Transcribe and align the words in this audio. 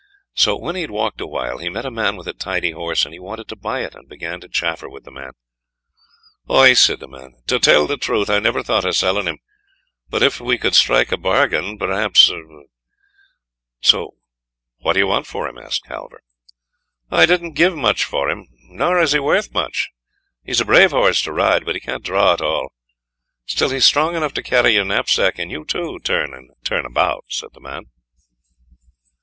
So, 0.33 0.57
when 0.57 0.73
he 0.75 0.81
had 0.81 0.89
walked 0.89 1.21
a 1.21 1.27
while, 1.27 1.59
he 1.59 1.69
met 1.69 1.85
a 1.85 1.91
man 1.91 2.15
with 2.17 2.25
a 2.27 2.33
tidy 2.33 2.71
horse, 2.71 3.05
and 3.05 3.13
he 3.13 3.19
wanted 3.19 3.47
to 3.49 3.55
buy 3.55 3.81
it, 3.83 3.93
and 3.93 4.09
began 4.09 4.39
to 4.41 4.49
chaffer 4.49 4.89
with 4.89 5.03
the 5.03 5.11
man. 5.11 5.33
"Aye," 6.49 6.73
said 6.73 6.99
the 6.99 7.07
man, 7.07 7.33
"to 7.45 7.59
tell 7.59 7.85
the 7.85 7.97
truth, 7.97 8.27
I 8.27 8.39
never 8.39 8.63
thought 8.63 8.83
of 8.83 8.95
selling 8.95 9.27
him; 9.27 9.37
but 10.09 10.23
if 10.23 10.39
we 10.41 10.57
could 10.57 10.73
strike 10.73 11.11
a 11.11 11.17
bargain 11.17 11.77
perhaps" 11.77 12.31
"What 13.91 14.93
do 14.93 14.97
you 14.99 15.05
want 15.05 15.27
for 15.27 15.47
him?" 15.47 15.59
asked 15.59 15.85
Halvor. 15.85 16.21
"I 17.11 17.27
didn't 17.27 17.53
give 17.53 17.75
much 17.77 18.03
for 18.03 18.27
him, 18.27 18.47
nor 18.69 18.99
is 18.99 19.11
he 19.11 19.19
worth 19.19 19.53
much; 19.53 19.89
he's 20.43 20.59
a 20.61 20.65
brave 20.65 20.89
horse 20.89 21.21
to 21.21 21.31
ride, 21.31 21.63
but 21.63 21.75
he 21.75 21.79
can't 21.79 22.03
draw 22.03 22.33
at 22.33 22.41
all; 22.41 22.73
still 23.45 23.69
he's 23.69 23.85
strong 23.85 24.15
enough 24.15 24.33
to 24.33 24.41
carry 24.41 24.73
your 24.73 24.85
knapsack 24.85 25.37
and 25.37 25.51
you 25.51 25.63
too, 25.63 25.99
turn 26.03 26.33
and 26.33 26.49
turn 26.63 26.87
about," 26.87 27.25
said 27.29 27.49
the 27.53 27.61
man. 27.61 27.83